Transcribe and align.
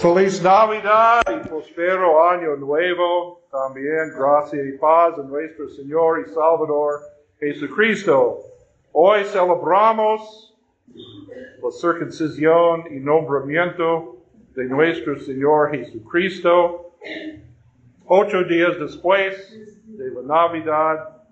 Feliz 0.00 0.42
Navidad 0.42 1.20
y 1.28 1.46
prospero 1.46 2.26
año 2.30 2.56
nuevo. 2.56 3.42
También 3.50 4.14
gracia 4.16 4.64
y 4.64 4.78
paz 4.78 5.18
en 5.18 5.28
nuestro 5.28 5.68
Señor 5.68 6.24
y 6.26 6.30
Salvador 6.30 7.00
Jesucristo. 7.38 8.38
Hoy 8.92 9.24
celebramos 9.24 10.56
la 10.86 11.70
circuncisión 11.70 12.84
y 12.90 12.98
nombramiento 12.98 14.16
de 14.54 14.64
nuestro 14.64 15.18
Señor 15.18 15.70
Jesucristo. 15.72 16.94
Ocho 18.06 18.42
días 18.44 18.80
después 18.80 19.52
de 19.84 20.12
la 20.12 20.22
Navidad, 20.22 21.24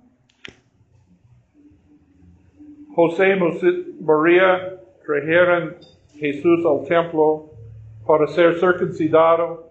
José 2.95 3.31
y 3.31 4.03
María 4.03 4.79
trajeron 5.07 5.77
Jesús 6.19 6.67
al 6.67 6.87
templo 6.87 7.48
para 8.09 8.27
ser 8.27 8.59
circuncidado 8.59 9.69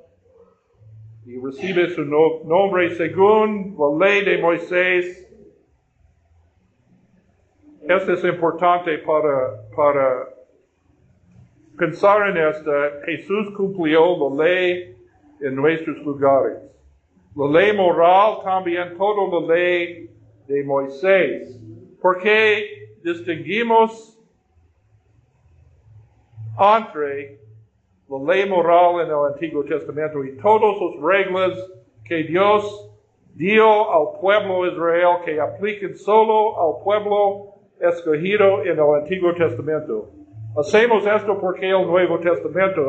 y 1.25 1.39
recibe 1.43 1.89
su 1.89 2.05
no- 2.05 2.43
nombre 2.45 2.91
según 2.95 3.75
la 3.79 4.05
ley 4.05 4.23
de 4.23 4.37
Moisés. 4.37 5.27
Esto 7.81 8.13
es 8.13 8.23
importante 8.23 8.99
para, 8.99 9.67
para 9.75 10.29
pensar 11.79 12.29
en 12.29 12.37
esto. 12.37 12.71
Jesús 13.05 13.49
cumplió 13.57 14.29
la 14.29 14.45
ley 14.45 14.95
en 15.41 15.55
nuestros 15.55 15.97
lugares. 16.05 16.59
La 17.35 17.59
ley 17.59 17.75
moral 17.75 18.43
también 18.43 18.95
toda 18.99 19.41
la 19.41 19.55
ley 19.55 20.11
de 20.47 20.63
Moisés. 20.63 21.59
¿Por 21.99 22.19
qué 22.19 22.91
distinguimos 23.03 24.15
entre 26.59 27.46
la 28.09 28.33
ley 28.33 28.49
moral 28.49 29.01
en 29.01 29.07
el 29.07 29.33
Antiguo 29.33 29.63
Testamento 29.63 30.23
y 30.23 30.37
todas 30.37 30.75
las 30.79 31.03
reglas 31.03 31.71
que 32.05 32.23
Dios 32.23 32.89
dio 33.35 33.91
al 33.91 34.19
pueblo 34.19 34.65
Israel 34.65 35.17
que 35.25 35.39
apliquen 35.39 35.95
solo 35.97 36.59
al 36.59 36.83
pueblo 36.83 37.53
escogido 37.79 38.63
en 38.63 38.79
el 38.79 39.01
Antiguo 39.01 39.33
Testamento. 39.33 40.09
Hacemos 40.57 41.05
esto 41.05 41.39
porque 41.39 41.69
el 41.69 41.85
Nuevo 41.85 42.19
Testamento 42.19 42.81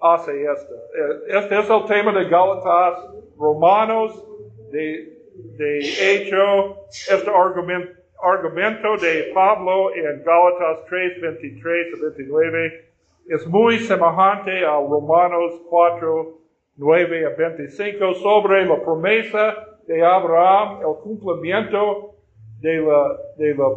hace 0.00 0.44
esto. 0.44 0.74
Eh, 0.74 1.38
Este 1.38 1.58
es 1.58 1.70
el 1.70 1.84
tema 1.86 2.12
de 2.12 2.28
Gálatas, 2.28 3.14
Romanos, 3.38 4.24
de, 4.70 5.18
de 5.56 5.78
hecho, 5.78 6.84
este 6.88 7.30
argumento, 7.30 7.92
argumento 8.22 8.96
de 8.98 9.30
Pablo 9.32 9.94
en 9.94 10.22
Gálatas 10.22 10.84
3, 10.88 11.20
23 11.22 11.86
a 11.94 12.02
29 12.02 12.89
es 13.30 13.46
muy 13.46 13.78
semejante 13.78 14.64
a 14.66 14.72
Romanos 14.72 15.62
4, 15.68 16.38
9 16.76 17.26
a 17.26 17.28
25 17.28 18.14
sobre 18.14 18.66
la 18.66 18.82
promesa 18.82 19.54
de 19.86 20.04
Abraham, 20.04 20.80
el 20.80 21.00
cumplimiento 21.00 22.16
de 22.60 22.78
la, 22.80 23.16
de 23.36 23.54
la 23.54 23.68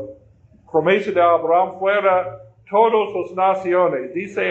promesa 0.72 1.12
de 1.12 1.22
Abraham 1.22 1.78
fuera 1.78 2.40
todas 2.68 3.14
las 3.14 3.36
naciones. 3.36 4.12
Dice 4.16 4.42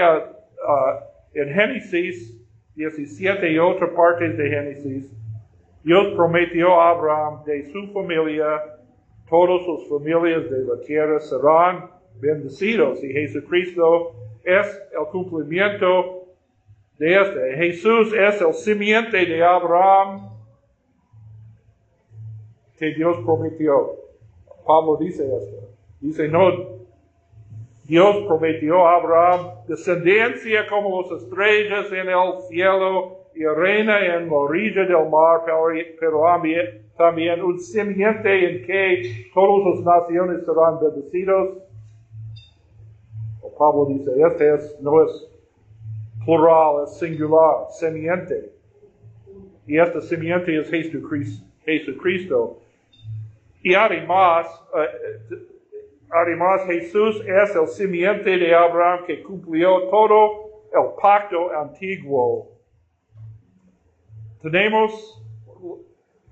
en 1.35 1.49
Génesis 1.53 2.41
17 2.77 3.51
y 3.51 3.59
otras 3.59 3.91
partes 3.91 4.39
de 4.39 4.51
Génesis, 4.51 5.13
Dios 5.83 6.15
prometió 6.15 6.81
a 6.81 6.91
Abraham 6.91 7.43
de 7.45 7.73
su 7.73 7.93
familia, 7.93 8.63
todas 9.29 9.67
las 9.67 9.89
familias 9.89 10.49
de 10.49 10.65
la 10.65 10.81
tierra 10.87 11.19
serán 11.19 11.91
bendecidos 12.21 13.03
y 13.03 13.13
Jesucristo 13.13 14.15
es 14.45 14.67
el 14.93 15.07
cumplimiento 15.11 16.27
de 16.99 17.21
este. 17.21 17.57
Jesús 17.57 18.13
es 18.13 18.41
el 18.41 18.55
simiente 18.55 19.25
de 19.25 19.43
Abraham 19.43 20.31
que 22.79 22.95
Dios 22.95 23.17
prometió. 23.25 23.97
Pablo 24.67 24.97
dice 25.01 25.25
esto. 25.25 25.69
Dice, 26.01 26.29
no, 26.29 26.73
Dios 27.85 28.25
prometió 28.27 28.87
a 28.87 28.97
Abraham 28.97 29.47
descendencia 29.69 30.67
como 30.69 31.03
las 31.03 31.23
estrellas 31.23 31.87
en 31.93 32.09
el 32.09 32.41
cielo 32.49 33.19
y 33.35 33.45
reina 33.45 34.17
en 34.17 34.29
la 34.29 34.35
orilla 34.35 34.83
del 34.83 35.09
mar, 35.11 35.43
pero, 35.99 36.21
también 36.97 37.43
un 37.43 37.59
simiente 37.59 38.51
en 38.51 38.67
que 38.67 39.31
todas 39.35 39.77
las 39.77 39.85
naciones 39.85 40.45
serán 40.45 40.79
bendecidos. 40.81 41.59
Pablo 43.63 43.87
dice, 43.87 44.11
este 44.21 44.55
es, 44.55 44.81
no 44.81 45.05
es 45.05 45.29
plural, 46.25 46.83
es 46.83 46.99
singular, 46.99 47.69
semiente. 47.71 48.51
Y 49.69 49.79
esta 49.79 50.01
simiente 50.01 50.59
es 50.59 50.69
Jesucristo. 51.65 52.59
Y 53.63 53.75
además, 53.75 54.49
eh, 54.75 55.37
además 56.11 56.63
Jesús 56.67 57.23
es 57.25 57.55
el 57.55 57.69
simiente 57.69 58.37
de 58.37 58.53
Abraham 58.53 59.05
que 59.07 59.23
cumplió 59.23 59.89
todo 59.91 60.65
el 60.75 61.01
pacto 61.01 61.53
antiguo. 61.57 62.49
Tenemos, 64.43 65.23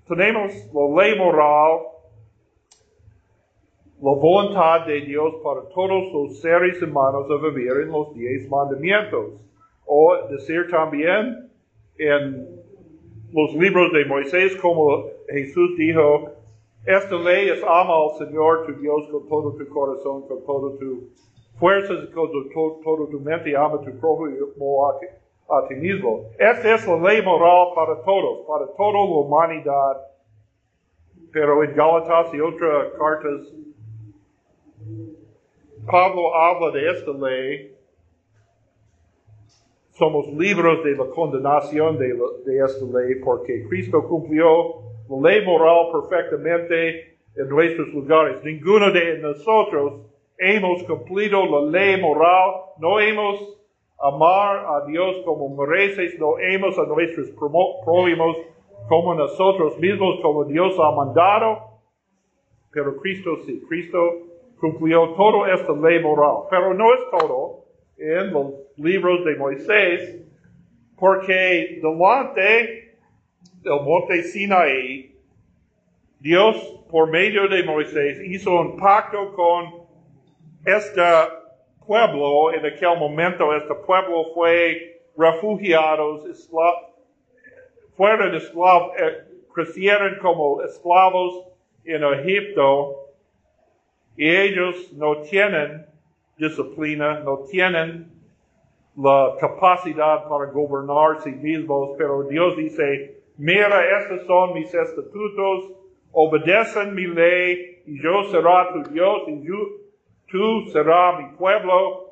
tenemos 0.09 0.53
la 0.75 1.03
ley 1.03 1.17
moral, 1.17 1.79
la 4.03 4.15
voluntad 4.15 4.87
de 4.87 5.01
Dios 5.03 5.35
para 5.45 5.63
todos 5.75 6.13
los 6.13 6.41
seres 6.41 6.81
humanos 6.83 7.27
a 7.31 7.37
vivir 7.49 7.73
en 7.83 7.91
los 7.93 8.15
diez 8.15 8.49
mandamientos. 8.49 9.33
O 9.87 10.17
decir 10.31 10.69
también 10.71 11.51
en 11.99 12.49
los 13.33 13.55
libros 13.55 13.93
de 13.93 14.05
Moisés, 14.07 14.57
como 14.57 15.05
Jesús 15.29 15.77
dijo, 15.77 16.31
esta 16.87 17.15
ley 17.17 17.51
es 17.51 17.63
ama 17.63 17.95
al 17.95 18.17
Señor 18.19 18.67
tu 18.67 18.73
Dios 18.81 19.07
con 19.11 19.29
todo 19.29 19.53
tu 19.53 19.69
corazón, 19.69 20.27
con 20.27 20.45
todo 20.47 20.79
tu 20.79 21.09
fuerzas, 21.59 22.07
con 22.15 22.31
to- 22.31 22.81
toda 22.83 23.11
tu 23.11 23.21
mente, 23.21 23.55
ama 23.55 23.81
tu 23.83 23.93
prójimo 23.99 24.89
a, 24.89 25.59
a 25.59 25.69
ti 25.69 25.75
mismo. 25.75 26.25
Esta 26.39 26.75
es 26.75 26.87
la 26.87 26.97
ley 26.97 27.21
moral 27.23 27.75
para 27.75 28.01
todos, 28.03 28.47
para 28.47 28.67
toda 28.77 28.93
la 28.93 29.01
humanidad. 29.01 29.97
Pero 31.33 31.63
en 31.63 31.75
Gálatas 31.75 32.33
y 32.33 32.41
otras 32.41 32.93
cartas, 32.99 33.53
Pablo 35.87 36.35
habla 36.35 36.71
de 36.73 36.91
esta 36.91 37.11
ley. 37.13 37.75
Somos 39.93 40.27
libres 40.29 40.83
de 40.85 40.97
la 40.97 41.07
condenación 41.11 41.99
de, 41.99 42.09
la- 42.15 42.45
de 42.45 42.65
esta 42.65 42.85
ley 42.87 43.17
porque 43.23 43.67
Cristo 43.69 44.03
cumplió 44.09 44.83
la 45.09 45.31
ley 45.31 45.45
moral 45.45 45.89
perfectamente 45.93 47.19
en 47.37 47.49
nuestros 47.49 47.89
lugares. 47.89 48.43
Ninguno 48.43 48.91
de 48.93 49.19
nosotros 49.19 50.01
hemos 50.39 50.83
cumplido 50.85 51.45
la 51.45 51.71
ley 51.71 52.01
moral, 52.01 52.51
no 52.79 52.99
hemos 53.01 53.59
amar 53.99 54.65
a 54.67 54.87
Dios 54.87 55.17
como 55.27 55.55
mereces, 55.55 56.19
no 56.19 56.39
hemos 56.39 56.79
a 56.79 56.87
nuestros 56.87 57.29
prójimos 57.85 58.37
como 58.89 59.15
nosotros 59.15 59.79
mismos, 59.79 60.21
como 60.23 60.45
Dios 60.45 60.75
ha 60.79 60.91
mandado. 60.93 61.59
Pero 62.73 62.97
Cristo 62.97 63.37
sí, 63.45 63.63
Cristo 63.69 63.99
cumplió 64.61 65.15
toda 65.15 65.53
esta 65.55 65.73
ley 65.73 66.01
moral. 66.01 66.47
Pero 66.51 66.75
no 66.75 66.93
es 66.95 67.01
todo 67.11 67.65
en 67.99 68.33
los 68.33 68.53
libros 68.77 69.25
de 69.25 69.37
Moisés, 69.37 70.23
porque 70.99 71.81
delante 71.83 72.99
del 73.63 73.81
monte 73.83 74.23
Sinaí, 74.23 75.17
Dios 76.19 76.57
por 76.91 77.11
medio 77.11 77.49
de 77.49 77.63
Moisés 77.63 78.21
hizo 78.25 78.53
un 78.61 78.77
pacto 78.77 79.33
con 79.35 79.87
este 80.67 81.03
pueblo. 81.87 82.53
En 82.53 82.67
aquel 82.67 82.99
momento 82.99 83.55
este 83.55 83.75
pueblo 83.87 84.33
fue 84.35 85.03
refugiados, 85.17 86.49
fueron 87.97 88.35
esclavos, 88.35 88.93
eh, 88.99 89.25
crecieron 89.55 90.19
como 90.21 90.63
esclavos 90.63 91.47
en 91.85 92.05
Egipto 92.05 93.10
y 94.21 94.29
ellos 94.29 94.93
no 94.99 95.23
tienen 95.23 95.87
disciplina, 96.37 97.21
no 97.21 97.39
tienen 97.51 98.13
la 98.95 99.31
capacidad 99.41 100.29
para 100.29 100.51
gobernar 100.53 101.23
sí 101.23 101.31
mismos, 101.31 101.93
pero 101.97 102.25
Dios 102.25 102.55
dice, 102.59 103.23
mira, 103.39 103.81
estos 103.99 104.27
son 104.27 104.53
mis 104.53 104.75
estatutos, 104.75 105.73
obedecen 106.13 106.95
mi 106.95 107.07
ley, 107.07 107.83
y 107.87 108.03
yo 108.03 108.25
será 108.25 108.71
tu 108.75 108.83
Dios, 108.93 109.23
y 109.29 109.43
yo- 109.43 109.69
tú 110.31 110.69
serás 110.71 111.19
mi 111.19 111.39
pueblo. 111.39 112.11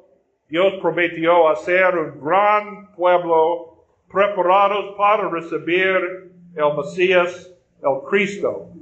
Dios 0.48 0.72
prometió 0.80 1.50
hacer 1.50 1.94
un 1.94 2.24
gran 2.24 2.90
pueblo 2.94 3.84
preparados 4.10 4.94
para 4.96 5.28
recibir 5.28 6.32
el 6.56 6.74
Mesías, 6.74 7.54
el 7.82 8.08
Cristo. 8.08 8.77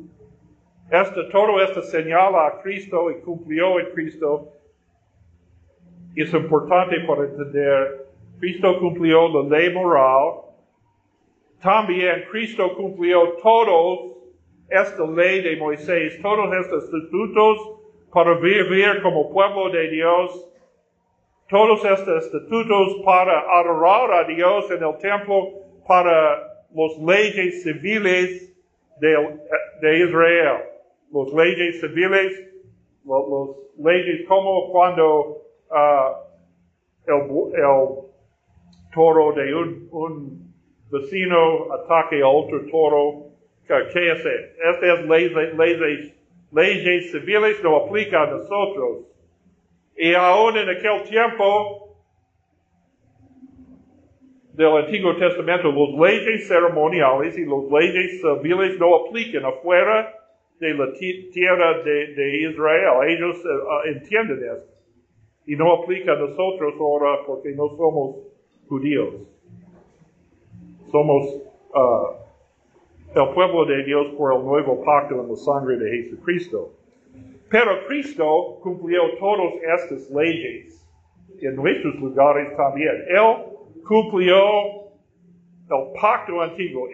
Esto, 0.91 1.29
todo 1.29 1.61
esto 1.61 1.83
señala 1.83 2.47
a 2.47 2.63
Cristo 2.63 3.11
y 3.11 3.21
cumplió 3.21 3.81
en 3.81 3.87
Cristo. 3.93 4.53
Es 6.15 6.33
importante 6.33 7.01
para 7.01 7.25
entender 7.25 8.07
Cristo 8.39 8.79
cumplió 8.79 9.29
la 9.29 9.59
ley 9.59 9.73
moral. 9.73 10.43
También 11.61 12.27
Cristo 12.31 12.77
cumplió 12.77 13.33
todos 13.43 14.17
esta 14.69 15.07
ley 15.07 15.43
de 15.43 15.57
Moisés, 15.57 16.21
todos 16.21 16.55
estos 16.55 16.85
estatutos 16.85 17.77
para 18.13 18.35
vivir 18.35 19.03
como 19.03 19.31
pueblo 19.31 19.71
de 19.71 19.89
Dios, 19.89 20.49
todos 21.49 21.85
estos 21.85 22.27
estatutos 22.27 22.97
para 23.05 23.41
adorar 23.59 24.13
a 24.13 24.25
Dios 24.25 24.71
en 24.71 24.83
el 24.83 24.99
templo, 24.99 25.51
para 25.87 26.43
las 26.75 26.99
leyes 26.99 27.63
civiles 27.63 28.53
de, 29.01 29.39
de 29.81 29.99
Israel, 29.99 30.76
las 31.13 31.33
leyes 31.33 31.81
civiles, 31.81 32.33
las 33.05 33.57
leyes 33.79 34.27
como 34.27 34.71
cuando 34.73 35.43
uh, 35.71 36.27
el, 37.07 38.07
toro 38.93 39.33
de 39.33 39.55
un, 39.55 39.89
un, 39.91 40.47
vecino 40.91 41.73
ataque 41.73 42.23
a 42.23 42.29
otro 42.29 42.65
toro, 42.71 43.27
¿qué 43.67 44.13
es? 44.13 44.25
Estas 44.25 45.05
leyes, 45.07 45.33
leyes, 45.57 46.15
leyes 46.53 47.11
civiles 47.11 47.63
no 47.63 47.77
aplican 47.77 48.29
a 48.29 48.31
nosotros. 48.33 49.07
Y 49.97 50.15
aún 50.15 50.57
en 50.57 50.69
aquel 50.69 51.03
tiempo 51.05 51.97
del 54.53 54.77
Antiguo 54.77 55.17
Testamento, 55.17 55.71
las 55.71 56.11
leyes 56.11 56.49
ceremoniales 56.49 57.37
y 57.37 57.45
las 57.45 57.65
leyes 57.71 58.21
civiles 58.21 58.79
no 58.79 58.97
aplican 58.97 59.45
afuera 59.45 60.15
de 60.59 60.75
la 60.75 60.93
tierra 60.93 61.83
de, 61.83 62.51
Israel. 62.51 63.09
Ellos 63.09 63.45
uh, 63.45 63.89
entienden 63.89 64.39
esto. 64.39 64.73
Y 65.47 65.55
no 65.55 65.83
aplica 65.83 66.13
a 66.13 66.17
nosotros 66.17 66.75
ahora 66.79 67.25
porque 67.27 67.51
no 67.53 67.69
somos 67.77 68.17
judíos. 68.69 69.15
Somos 70.91 71.25
uh, 71.75 73.19
el 73.19 73.35
pueblo 73.35 73.65
de 73.65 73.85
Dios 73.85 74.15
por 74.17 74.35
el 74.35 74.45
nuevo 74.45 74.83
pacto 74.85 75.21
en 75.21 75.29
la 75.29 75.37
sangre 75.37 75.77
de 75.77 76.03
Jesucristo. 76.03 76.73
Pero 77.49 77.87
Cristo 77.87 78.59
cumplió 78.63 79.03
todas 79.19 79.55
estas 79.79 80.11
leyes 80.11 80.85
en 81.41 81.55
nuestros 81.55 81.95
lugares 81.97 82.57
también. 82.57 83.05
Él 83.09 83.37
cumplió 83.87 84.37
el 85.71 85.93
pacto 86.01 86.43
antiguo. 86.43 86.89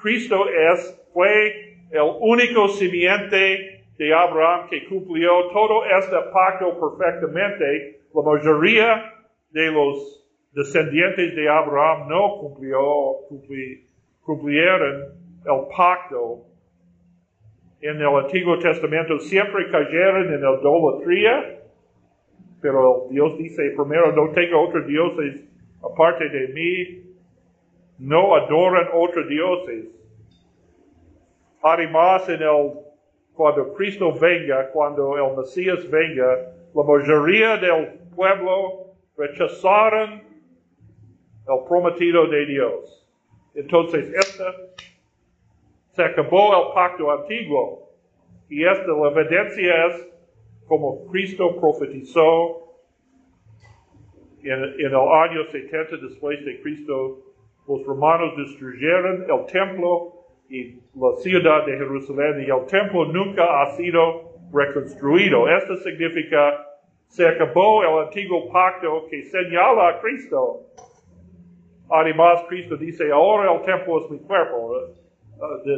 Cristo 0.00 0.48
es, 0.48 1.08
fue 1.12 1.61
el 1.92 2.16
único 2.20 2.68
simiente 2.68 3.84
de 3.98 4.14
Abraham 4.14 4.68
que 4.68 4.86
cumplió 4.86 5.48
todo 5.52 5.84
este 5.84 6.16
pacto 6.32 6.78
perfectamente. 6.80 8.00
La 8.14 8.22
mayoría 8.22 9.12
de 9.50 9.70
los 9.70 10.26
descendientes 10.52 11.34
de 11.36 11.48
Abraham 11.48 12.08
no 12.08 12.38
cumplió, 12.40 12.80
cumplieron 14.24 15.02
el 15.44 15.60
pacto 15.76 16.46
en 17.82 17.96
el 17.96 18.06
Antiguo 18.06 18.58
Testamento 18.60 19.18
siempre 19.18 19.68
cayeron 19.70 20.32
en 20.32 20.40
la 20.40 20.52
idolatría, 20.52 21.58
pero 22.60 23.08
Dios 23.10 23.36
dice 23.38 23.74
primero, 23.76 24.12
no 24.12 24.30
tengo 24.32 24.68
otros 24.68 24.86
dioses 24.86 25.40
aparte 25.82 26.28
de 26.28 26.48
mí, 26.54 27.02
no 27.98 28.36
adoran 28.36 28.86
otros 28.94 29.28
dioses. 29.28 29.86
Además, 31.62 32.28
en 32.28 32.42
el, 32.42 32.72
cuando 33.34 33.72
Cristo 33.74 34.12
venga, 34.18 34.68
cuando 34.70 35.16
el 35.16 35.36
Mesías 35.36 35.88
venga, 35.88 36.52
la 36.74 36.82
mayoría 36.82 37.56
del 37.56 37.98
pueblo 38.14 38.94
rechazaron 39.16 40.22
el 41.48 41.64
prometido 41.68 42.26
de 42.26 42.46
Dios. 42.46 43.08
Entonces, 43.54 44.12
esta 44.14 44.54
se 45.92 46.02
acabó 46.02 46.68
el 46.68 46.74
pacto 46.74 47.10
antiguo. 47.10 47.90
Y 48.48 48.64
esta 48.64 48.86
la 48.86 49.10
evidencia 49.10 49.86
es 49.86 50.08
como 50.66 51.06
Cristo 51.06 51.56
profetizó 51.60 52.62
en, 54.42 54.52
en, 54.52 54.86
el 54.86 54.94
año 54.94 55.44
70 55.50 55.96
después 55.98 56.44
de 56.44 56.60
Cristo, 56.62 57.18
los 57.68 57.84
romanos 57.84 58.36
destruyeron 58.36 59.24
el 59.30 59.46
templo 59.46 60.21
y 60.52 60.74
la 60.94 61.16
ciudad 61.16 61.64
de 61.64 61.78
Jerusalén 61.78 62.44
y 62.46 62.50
el 62.50 62.66
templo 62.66 63.06
nunca 63.06 63.62
ha 63.62 63.70
sido 63.70 64.34
reconstruido. 64.52 65.48
Esto 65.48 65.76
significa 65.76 66.66
se 67.06 67.26
acabó 67.26 67.82
el 67.82 68.06
antiguo 68.06 68.50
pacto 68.52 69.06
que 69.10 69.22
señala 69.22 69.88
a 69.88 70.00
Cristo. 70.00 70.60
Además, 71.88 72.44
Cristo 72.48 72.76
dice, 72.76 73.10
ahora 73.10 73.52
el 73.52 73.62
templo 73.62 74.04
es 74.04 74.10
mi 74.10 74.18
cuerpo. 74.18 74.76
Uh, 75.38 75.70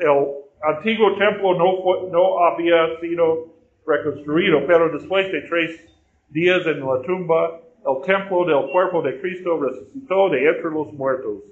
el 0.00 0.76
antiguo 0.76 1.14
templo 1.16 1.54
no, 1.54 2.08
no 2.10 2.38
había 2.44 2.98
sido 3.00 3.48
reconstruido, 3.86 4.66
pero 4.66 4.88
después 4.90 5.30
de 5.30 5.42
tres 5.42 5.94
días 6.30 6.66
en 6.66 6.80
la 6.80 7.02
tumba, 7.02 7.60
el 7.86 8.02
templo 8.06 8.46
del 8.46 8.70
cuerpo 8.70 9.02
de 9.02 9.20
Cristo 9.20 9.60
resucitó 9.60 10.30
de 10.30 10.46
entre 10.48 10.70
los 10.70 10.90
muertos. 10.94 11.42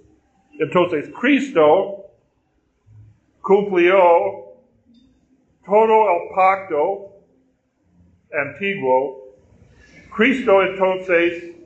Entonces 0.59 1.11
Cristo 1.21 2.10
cumplió 3.41 4.51
todo 5.65 6.11
el 6.11 6.35
pacto 6.35 7.11
antiguo. 8.33 9.35
Cristo 10.15 10.63
entonces 10.63 11.57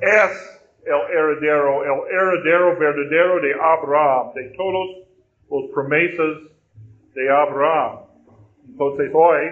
es 0.00 0.60
el 0.84 1.16
heredero, 1.16 1.84
el 1.84 2.12
heredero 2.12 2.76
verdadero 2.78 3.40
de 3.40 3.54
Abraham, 3.54 4.32
de 4.34 4.50
todos 4.50 5.08
los 5.50 5.70
promesas 5.72 6.42
de 7.14 7.30
Abraham. 7.30 8.00
Entonces 8.68 9.10
hoy, 9.14 9.44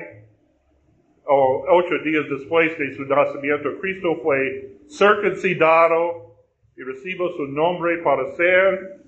o 1.25 1.65
ocho 1.71 1.99
días 2.05 2.25
después 2.29 2.77
de 2.79 2.95
su 2.95 3.05
nacimiento, 3.05 3.79
Cristo 3.81 4.21
fue 4.23 4.73
circuncidado 4.89 6.35
y 6.77 6.83
recibió 6.83 7.29
su 7.31 7.47
nombre 7.47 7.99
para 7.99 8.31
ser 8.33 9.02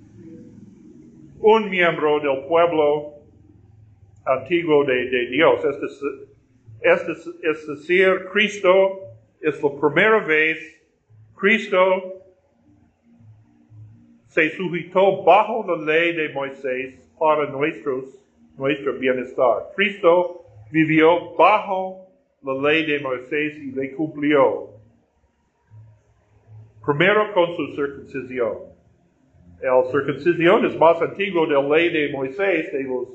un 1.46 1.68
miembro 1.68 2.20
del 2.20 2.46
pueblo 2.48 3.12
antiguo 4.24 4.82
de, 4.84 5.26
Dios. 5.26 5.62
Es, 6.80 7.06
es, 7.42 7.66
decir, 7.66 8.28
Cristo 8.32 9.00
es 9.42 9.62
la 9.62 9.70
primera 9.78 10.24
vez, 10.24 10.58
Cristo 11.34 12.22
se 14.28 14.56
sujetó 14.56 15.22
bajo 15.22 15.66
la 15.66 15.84
ley 15.84 16.14
de 16.14 16.30
Moisés 16.30 17.12
para 17.18 17.50
nuestro 17.50 18.94
bienestar. 18.98 19.68
Cristo 19.76 20.46
vivió 20.70 21.34
bajo 21.36 22.06
la 22.42 22.54
ley 22.54 22.86
de 22.86 23.00
Moisés 23.00 23.58
y 23.58 23.70
le 23.72 23.92
cumplió. 23.92 24.70
Primero 26.86 27.34
con 27.34 27.54
su 27.54 27.74
circuncisión. 27.74 28.73
La 29.64 29.82
circuncisión 29.90 30.66
es 30.66 30.76
más 30.76 31.00
antiguo 31.00 31.46
de 31.46 31.54
la 31.54 31.62
ley 31.62 31.88
de 31.88 32.12
Moisés, 32.12 32.70
de 32.70 32.82
los, 32.82 33.08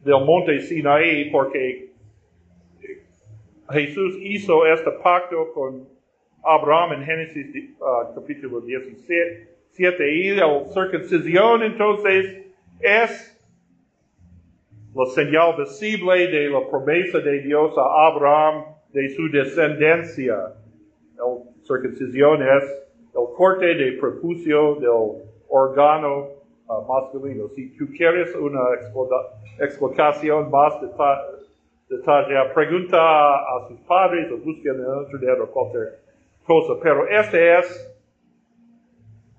del 0.00 0.24
monte 0.26 0.60
Sinaí, 0.62 1.30
porque 1.30 1.92
Jesús 3.70 4.16
hizo 4.20 4.66
este 4.66 4.90
pacto 5.00 5.52
con 5.54 5.88
Abraham 6.42 6.94
en 6.94 7.04
Génesis 7.04 7.76
uh, 7.78 8.12
capítulo 8.16 8.62
17 8.62 9.48
siete 9.70 10.12
y 10.12 10.34
la 10.34 10.64
circuncisión 10.74 11.62
entonces 11.62 12.46
es 12.80 13.38
la 14.92 15.06
señal 15.06 15.54
visible 15.56 16.26
de 16.26 16.48
la 16.48 16.68
promesa 16.68 17.20
de 17.20 17.42
Dios 17.42 17.72
a 17.78 18.08
Abraham 18.08 18.64
de 18.92 19.08
su 19.10 19.28
descendencia. 19.30 20.34
La 20.34 21.24
circuncisión 21.62 22.42
es 22.42 22.64
el 23.14 23.36
corte 23.36 23.66
de 23.66 23.92
prepucio 23.92 24.74
del 24.80 25.29
órgano 25.50 26.28
uh, 26.68 26.82
masculino. 26.86 27.48
Si 27.54 27.76
tú 27.76 27.86
quieres 27.96 28.34
una 28.34 28.60
explicación 29.58 30.50
más 30.50 30.74
detallada, 31.88 32.54
pregunta 32.54 32.98
a 32.98 33.68
sus 33.68 33.78
padres 33.80 34.30
o 34.30 34.36
busca 34.38 34.70
en 34.70 34.80
el 34.80 35.02
internet 35.12 35.40
o 35.40 35.50
cualquier 35.50 35.98
cosa. 36.46 36.74
Pero 36.82 37.08
este 37.08 37.58
es 37.58 37.96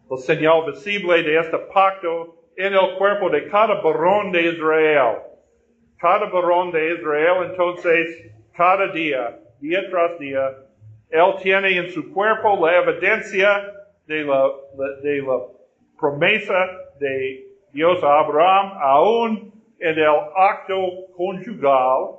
el 0.10 0.18
señal 0.18 0.66
visible 0.66 1.24
de 1.24 1.40
este 1.40 1.58
pacto 1.74 2.36
en 2.58 2.74
el 2.74 2.98
cuerpo 2.98 3.30
de 3.30 3.48
cada 3.48 3.82
varón 3.82 4.32
de 4.32 4.42
Israel. 4.42 5.20
Cada 5.98 6.26
varón 6.30 6.72
de 6.72 6.96
Israel, 6.96 7.50
entonces, 7.50 8.32
cada 8.56 8.88
día, 8.92 9.40
día 9.60 9.90
tras 9.90 10.20
día, 10.20 10.58
él 11.10 11.36
tiene 11.42 11.78
en 11.78 11.90
su 11.92 12.12
cuerpo 12.14 12.58
la 12.66 12.78
evidencia 12.80 13.72
de 14.08 14.24
la, 14.24 14.52
de 15.04 15.22
la 15.22 15.40
promesa 16.02 16.68
de 17.00 17.46
Dios 17.72 18.04
a 18.04 18.20
Abraham, 18.20 18.78
aún 18.82 19.54
en 19.80 19.98
el 19.98 20.20
acto 20.36 20.76
conyugal. 21.16 22.18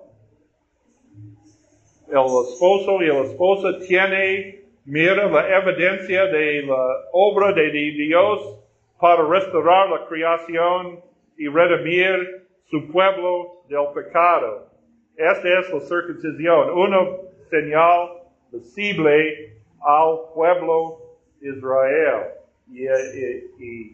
El 2.09 2.27
esposo 2.49 3.03
y 3.03 3.09
la 3.09 3.21
esposa 3.25 3.79
tiene 3.87 4.63
mira 4.85 5.27
la 5.27 5.59
evidencia 5.59 6.27
de 6.27 6.63
la 6.63 6.87
obra 7.13 7.53
de 7.53 7.71
Dios 7.71 8.59
para 9.01 9.27
restaurar 9.27 9.89
la 9.91 10.07
creación 10.07 11.01
y 11.37 11.49
redimir 11.49 12.47
su 12.71 12.91
pueblo 12.91 13.63
del 13.69 13.87
pecado. 13.95 14.69
Esta 15.17 15.61
es 15.61 15.73
la 15.73 15.81
circuncisión, 15.81 16.71
una 16.71 17.17
señal 17.51 18.23
visible 18.51 19.57
al 19.81 20.33
pueblo 20.35 20.99
Israel. 21.41 22.42
Y- 22.73 23.65
y 23.65 23.93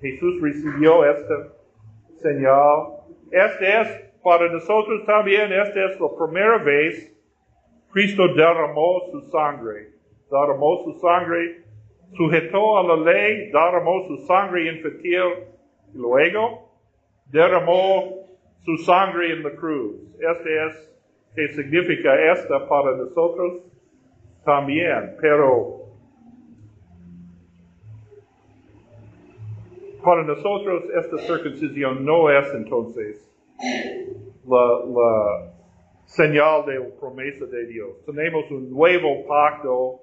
Jesús 0.00 0.40
recibió 0.40 1.04
esta 1.04 1.52
señal. 2.16 2.98
Esta 3.30 3.82
es 3.82 3.88
para 4.22 4.52
nosotros 4.52 5.04
también, 5.06 5.52
esta 5.52 5.84
es 5.86 6.00
la 6.00 6.08
primera 6.16 6.58
vez 6.58 7.14
Cristo 7.90 8.28
derramó 8.34 9.00
su 9.10 9.20
sangre. 9.30 9.88
Derramó 10.30 10.84
su 10.84 10.98
sangre, 11.00 11.62
sujetó 12.16 12.78
a 12.78 12.82
la 12.82 12.96
ley, 13.12 13.46
derramó 13.50 14.06
su 14.06 14.18
sangre 14.26 14.68
infantil 14.68 15.46
y 15.94 15.96
luego 15.96 16.68
derramó 17.26 18.26
su 18.64 18.76
sangre 18.78 19.32
en 19.32 19.42
la 19.42 19.50
cruz. 19.52 19.96
Este 20.20 20.66
es 20.66 20.94
que 21.34 21.48
significa 21.54 22.32
esta 22.32 22.68
para 22.68 22.96
nosotros 22.96 23.62
también, 24.44 25.16
pero 25.20 25.77
para 30.02 30.24
nosotros 30.24 30.84
esta 30.94 31.18
circuncisión 31.18 32.04
no 32.04 32.30
es 32.30 32.46
entonces 32.54 33.28
la, 34.46 34.84
la 34.86 35.52
señal 36.06 36.64
de 36.66 36.78
la 36.78 36.88
promesa 36.98 37.44
de 37.46 37.66
Dios. 37.66 38.04
Tenemos 38.06 38.50
un 38.50 38.70
nuevo 38.70 39.26
pacto, 39.26 40.00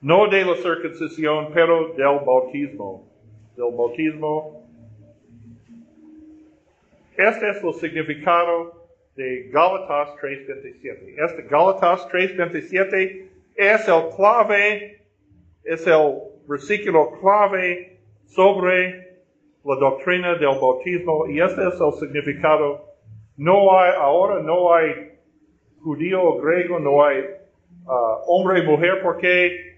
no 0.00 0.28
de 0.28 0.44
la 0.44 0.56
circuncisión, 0.56 1.50
pero 1.54 1.94
del 1.94 2.24
bautismo. 2.24 3.08
Del 3.56 3.74
bautismo. 3.74 4.68
Este 7.16 7.50
es 7.50 7.64
el 7.64 7.74
significado 7.74 8.88
de 9.16 9.48
Gálatas 9.50 10.10
3.27. 10.20 11.14
Este 11.24 11.42
Gálatas 11.48 12.06
3.27 12.08 13.28
es 13.54 13.88
el 13.88 14.14
clave, 14.14 15.00
es 15.64 15.86
el 15.86 16.20
versículo 16.46 17.12
clave 17.20 17.95
sobre 18.26 19.06
la 19.64 19.76
doctrina 19.76 20.34
del 20.34 20.58
bautismo 20.60 21.26
y 21.26 21.40
este 21.40 21.66
es 21.66 21.80
el 21.80 21.92
significado. 21.94 22.84
No 23.36 23.78
hay, 23.78 23.92
ahora 23.98 24.42
no 24.42 24.72
hay 24.74 25.12
judío 25.82 26.22
o 26.22 26.40
griego, 26.40 26.78
no 26.78 27.04
hay 27.04 27.24
ah, 27.88 28.20
hombre 28.26 28.60
y 28.60 28.66
mujer 28.66 29.00
porque 29.02 29.76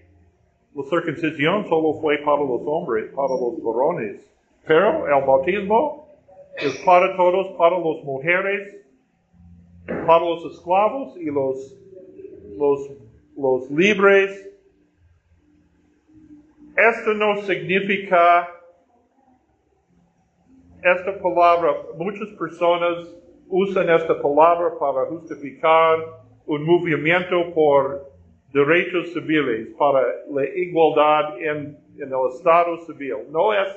la 0.75 0.83
circuncisión 0.83 1.67
solo 1.67 1.99
fue 1.99 2.17
para 2.19 2.41
los 2.41 2.61
hombres, 2.65 3.11
para 3.15 3.29
los 3.29 3.61
varones. 3.63 4.29
Pero 4.65 5.07
el 5.07 5.25
bautismo 5.25 6.07
es 6.57 6.77
para 6.85 7.15
todos, 7.15 7.57
para 7.57 7.77
las 7.77 8.03
mujeres, 8.03 8.75
para 9.85 10.19
los 10.19 10.53
esclavos 10.53 11.17
y 11.17 11.25
los, 11.25 11.75
los, 12.57 12.91
los 13.35 13.71
libres. 13.71 14.45
Esto 16.87 17.13
no 17.13 17.41
significa 17.41 18.47
esta 20.81 21.19
palabra, 21.21 21.75
muchas 21.97 22.29
personas 22.37 23.13
usan 23.49 23.89
esta 23.89 24.21
palabra 24.21 24.71
para 24.79 25.05
justificar 25.07 25.97
un 26.45 26.63
movimiento 26.63 27.53
por 27.53 28.09
derechos 28.53 29.11
civiles, 29.11 29.75
para 29.77 30.01
la 30.31 30.45
igualdad 30.45 31.37
en, 31.41 31.77
en 31.97 32.13
el 32.13 32.33
Estado 32.33 32.77
civil. 32.85 33.27
No 33.29 33.53
es 33.53 33.67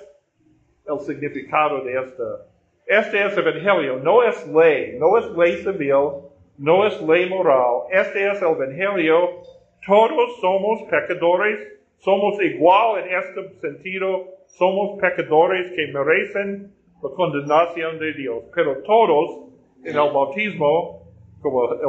el 0.87 1.01
significado 1.01 1.83
de 1.83 1.99
esta. 1.99 2.47
Este 2.87 3.25
es 3.25 3.37
evangelio, 3.37 3.99
no 3.99 4.23
es 4.23 4.47
ley, 4.47 4.97
no 4.99 5.19
es 5.19 5.27
ley 5.37 5.57
civil, 5.57 6.31
no 6.57 6.87
es 6.87 7.01
ley 7.03 7.29
moral. 7.29 7.83
Este 7.91 8.31
es 8.31 8.41
el 8.41 8.49
evangelio. 8.49 9.43
Todos 9.87 10.41
somos 10.41 10.83
pecadores, 10.85 11.72
somos 12.03 12.41
igual 12.43 13.05
en 13.05 13.17
este 13.17 13.61
sentido, 13.61 14.27
somos 14.47 15.01
pecadores 15.01 15.73
que 15.73 15.87
merecen 15.93 16.73
la 17.03 17.11
condenación 17.11 17.99
de 17.99 18.13
Dios. 18.15 18.45
Pero 18.55 18.83
todos 18.83 19.51
en 19.85 19.97
el 19.97 20.13
bautismo, 20.13 21.03
como 21.41 21.73
el, 21.73 21.81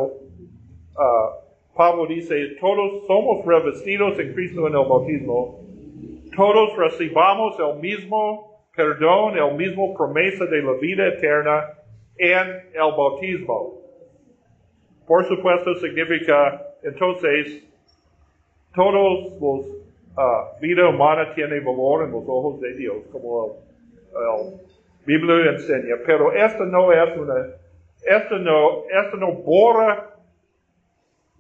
ah, 0.98 1.30
Pablo 1.76 2.06
dice, 2.06 2.56
todos 2.62 3.08
somos 3.08 3.46
revestidos 3.46 4.20
en 4.20 4.34
Cristo 4.34 4.68
en 4.68 4.74
el 4.76 4.88
bautismo, 4.88 5.60
todos 6.36 6.78
recibamos 6.78 7.58
el 7.60 7.80
mismo 7.80 8.54
perdón, 8.76 9.38
el 9.38 9.56
mismo 9.56 9.94
promesa 9.94 10.46
de 10.46 10.62
la 10.62 10.74
vida 10.74 11.08
eterna 11.08 11.70
en 12.18 12.48
el 12.74 12.92
bautismo. 12.98 13.82
Por 15.08 15.26
supuesto 15.28 15.76
significa, 15.76 16.62
entonces, 16.82 17.64
todos 18.74 19.40
los 19.40 19.83
ah, 20.18 20.52
vida 20.62 20.88
humana 20.90 21.34
tiene 21.34 21.60
valor 21.60 22.04
en 22.04 22.12
los 22.12 22.24
ojos 22.28 22.62
de 22.62 22.74
Dios, 22.76 22.98
como 23.12 23.46
el, 23.46 24.22
el 24.22 24.60
Biblia 25.06 25.52
enseña. 25.52 25.96
Pero 26.06 26.32
esto 26.32 26.66
no 26.66 26.92
es 26.92 27.18
una, 27.18 27.48
esto 28.06 28.38
no, 28.38 28.84
esto 28.90 29.18
no 29.18 29.34
borra 29.34 30.10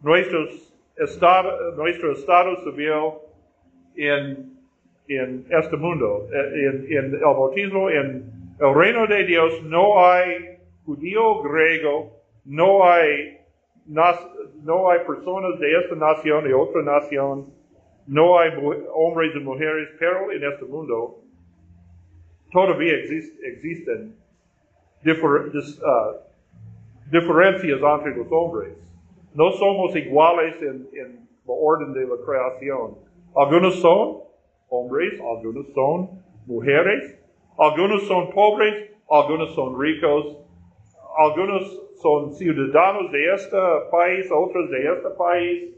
nuestros 0.01 0.73
estado, 0.97 1.71
nuestro 1.75 2.11
estado 2.13 2.57
civil 2.63 3.19
en, 3.95 4.53
este 5.49 5.77
mundo, 5.77 6.27
en, 6.31 6.85
en 6.89 7.13
el 7.13 7.19
bautismo, 7.19 7.89
en 7.89 8.31
el 8.59 8.73
reino 8.73 9.07
de 9.07 9.25
Dios 9.25 9.61
no 9.63 10.05
hay 10.05 10.57
judío 10.85 11.41
griego, 11.41 12.11
no 12.45 12.85
hay, 12.85 13.37
no 13.85 14.89
hay 14.89 14.99
personas 14.99 15.59
de 15.59 15.79
esta 15.79 15.95
nación, 15.95 16.43
de 16.45 16.53
otra 16.53 16.81
nación, 16.81 17.45
no 18.07 18.39
hay 18.39 18.51
hombres 18.93 19.31
y 19.35 19.39
mujeres, 19.39 19.89
pero 19.99 20.31
en 20.31 20.43
este 20.43 20.65
mundo 20.65 21.21
todavía 22.51 22.93
exist- 22.93 23.37
existen 23.43 24.15
difer- 25.03 25.51
ah, 25.85 26.13
diferencias 27.11 27.79
entre 27.81 28.15
los 28.15 28.27
hombres. 28.31 28.73
No 29.33 29.51
somos 29.53 29.95
iguales 29.95 30.55
en, 30.61 30.87
en 30.93 31.27
la 31.45 31.53
orden 31.53 31.93
de 31.93 32.05
la 32.05 32.15
creación. 32.25 32.97
Algunos 33.35 33.75
son 33.81 34.19
hombres, 34.69 35.19
algunos 35.19 35.67
son 35.73 36.21
mujeres, 36.45 37.19
algunos 37.57 38.03
son 38.07 38.29
pobres, 38.31 38.91
algunos 39.09 39.53
son 39.55 39.79
ricos, 39.79 40.37
algunos 41.17 41.81
son 42.01 42.33
ciudadanos 42.33 43.11
de 43.11 43.33
este 43.33 43.57
país, 43.91 44.29
otros 44.31 44.69
de 44.69 44.93
este 44.93 45.09
país. 45.17 45.73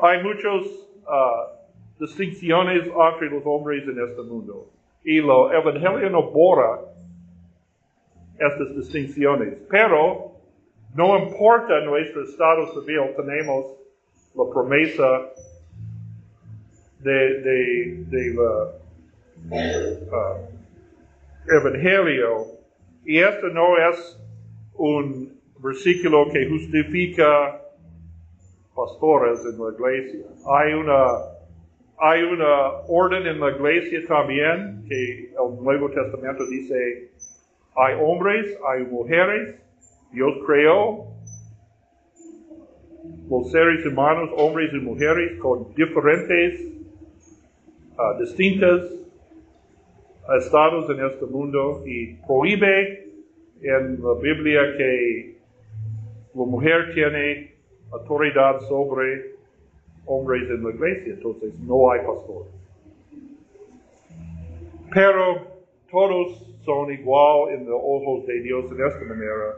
Hay 0.00 0.22
muchas 0.22 0.66
ah, 1.08 1.48
distinciones 1.98 2.84
entre 2.84 3.30
los 3.30 3.42
hombres 3.44 3.82
en 3.84 3.98
este 4.08 4.22
mundo. 4.22 4.70
Y 5.04 5.18
el 5.18 5.30
Evangelio 5.52 6.10
no 6.10 6.30
borra 6.30 6.80
estas 8.38 8.76
distinciones. 8.76 9.58
Pero 9.68 10.32
no 10.94 11.18
importa 11.18 11.80
nuestro 11.80 12.22
estado 12.22 12.80
civil, 12.80 13.14
tenemos 13.16 13.74
la 14.34 14.44
promesa 14.52 15.20
de, 17.00 18.04
ah, 20.12 20.36
Evangelio. 21.50 22.46
Y 23.04 23.18
esto 23.18 23.48
no 23.48 23.76
es 23.90 24.20
un 24.74 25.32
versículo 25.60 26.28
que 26.30 26.48
justifica 26.48 27.62
pastores 28.78 29.40
en 29.44 29.58
la 29.58 29.72
iglesia. 29.72 30.26
Hay 30.46 30.72
una, 30.72 31.06
hay 31.98 32.22
una 32.22 32.70
orden 32.86 33.26
en 33.26 33.40
la 33.40 33.50
iglesia 33.50 34.00
también 34.06 34.84
que 34.88 35.32
el 35.32 35.62
Nuevo 35.64 35.90
Testamento 35.90 36.46
dice, 36.46 37.10
hay 37.74 37.94
hombres, 38.00 38.56
hay 38.68 38.84
mujeres, 38.84 39.56
Dios 40.12 40.32
creó 40.46 41.06
los 43.28 43.50
seres 43.50 43.84
humanos, 43.84 44.30
hombres 44.36 44.70
y 44.72 44.78
mujeres, 44.78 45.38
con 45.40 45.74
diferentes, 45.74 46.60
ah, 47.98 48.16
distintos 48.20 48.94
estados 50.38 50.88
en 50.90 51.04
este 51.04 51.26
mundo 51.26 51.82
y 51.86 52.14
prohíbe 52.26 53.08
en 53.62 54.02
la 54.02 54.14
Biblia 54.20 54.60
que 54.76 55.38
la 56.34 56.44
mujer 56.44 56.92
tiene 56.94 57.57
autoridad 57.92 58.60
sobre 58.60 59.36
hombres 60.06 60.48
en 60.50 60.64
la 60.64 60.70
iglesia, 60.70 61.14
entonces 61.14 61.52
no 61.60 61.90
hay 61.90 62.00
pastores. 62.00 62.52
Pero 64.92 65.46
todos 65.90 66.56
son 66.64 66.92
igual 66.92 67.50
en 67.50 67.68
los 67.68 67.80
ojos 67.82 68.26
de 68.26 68.40
Dios 68.40 68.64
en 68.72 68.86
esta 68.86 69.04
manera. 69.04 69.56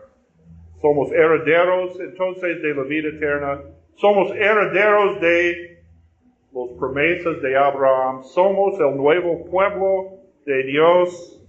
somos 0.81 1.13
herederos 1.13 2.01
entonces 2.01 2.63
de 2.63 2.75
la 2.75 2.83
vida 2.85 3.09
eterna, 3.09 3.61
somos 3.97 4.31
herederos 4.33 5.21
de 5.21 5.79
los 6.53 6.71
promesas 6.79 7.41
de 7.43 7.57
Abraham, 7.57 8.23
somos 8.25 8.79
el 8.81 8.97
nuevo 8.97 9.45
pueblo 9.45 10.21
de 10.47 10.63
Dios 10.65 11.41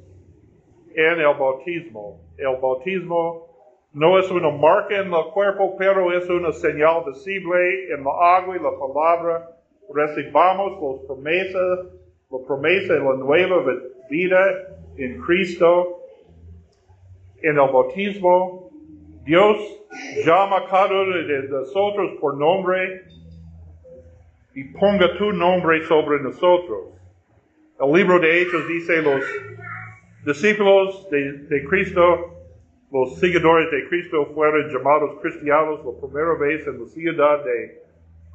en 0.93 1.19
el 1.19 1.37
bautismo. 1.37 2.19
El 2.37 2.57
bautismo 2.61 3.50
no 3.93 4.17
es 4.17 4.31
una 4.31 4.49
marca 4.51 4.99
en 4.99 5.13
el 5.13 5.25
cuerpo, 5.33 5.75
pero 5.77 6.13
es 6.13 6.29
una 6.29 6.53
señal 6.53 7.03
visible 7.05 7.93
en 7.93 8.03
la 8.03 8.37
agua 8.37 8.55
y 8.55 8.59
la 8.59 8.71
palabra. 8.79 9.49
Recibamos 9.93 10.71
las 10.81 11.05
promesas, 11.05 11.79
la 12.29 12.37
promesa 12.47 12.93
de 12.93 12.99
la 12.99 13.15
nueva 13.15 13.63
vida 14.09 14.39
en 14.97 15.21
Cristo. 15.21 15.97
En 17.41 17.57
el 17.57 17.71
bautismo, 17.71 18.69
Dios 19.25 19.57
llama 20.25 20.59
a 20.59 20.69
cada 20.69 20.93
uno 20.93 21.15
de 21.15 21.47
nosotros 21.49 22.11
por 22.21 22.37
nombre 22.37 23.01
y 24.55 24.63
ponga 24.65 25.17
tu 25.17 25.33
nombre 25.33 25.83
sobre 25.83 26.21
nosotros. 26.21 26.93
El 27.77 27.91
libro 27.91 28.19
de 28.19 28.41
Hechos 28.41 28.67
dice 28.69 29.01
los 29.01 29.21
discípulos 30.23 31.09
de 31.09 31.65
Cristo, 31.67 32.40
los 32.91 33.19
seguidores 33.19 33.71
de 33.71 33.87
Cristo 33.87 34.25
fueron 34.35 34.69
llamados 34.69 35.19
cristianos 35.21 35.79
la 35.85 36.07
primera 36.07 36.33
vez 36.35 36.67
en 36.67 36.81
la 36.81 36.87
ciudad 36.87 37.43
de 37.45 37.81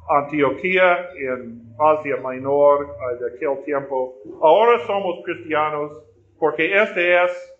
Antioquía 0.09 1.09
en 1.15 1.61
Asia 1.77 2.17
Menor 2.17 2.85
uh, 2.85 3.23
de 3.23 3.35
aquel 3.35 3.63
tiempo. 3.65 4.15
Ahora 4.41 4.79
somos 4.87 5.23
cristianos 5.25 5.91
porque 6.39 6.75
este 6.81 7.23
es 7.23 7.53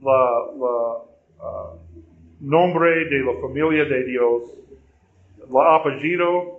la 0.00 0.50
uh, 0.52 1.78
nombre 2.40 3.04
de 3.04 3.20
la 3.20 3.40
familia 3.40 3.84
de 3.84 4.04
Dios, 4.04 4.42
la 5.48 5.76
apellido 5.76 6.58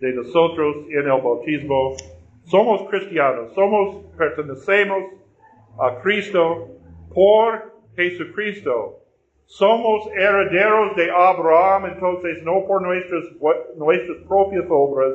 de 0.00 0.12
nosotros 0.14 0.86
en 0.90 1.08
el 1.10 1.22
bautismo. 1.22 1.94
Somos 2.44 2.88
cristianos, 2.90 3.52
somos, 3.54 4.04
pertenecemos 4.16 5.04
a 5.78 6.00
Cristo 6.02 6.81
por 7.14 7.72
Jesucristo. 7.96 8.98
Somos 9.46 10.06
herederos 10.14 10.96
de 10.96 11.10
Abraham, 11.10 11.92
entonces 11.92 12.42
no 12.42 12.64
por 12.66 12.80
nuestras, 12.82 13.24
propias 14.26 14.64
obras, 14.70 15.12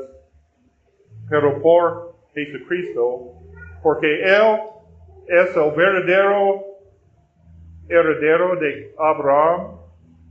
pero 1.29 1.61
por 1.61 2.15
Jesucristo, 2.33 3.33
porque 3.81 4.21
Él 4.21 4.59
es 5.27 5.55
el 5.55 5.71
verdadero 5.71 6.63
heredero 7.89 8.55
de 8.57 8.93
Abraham 8.97 9.77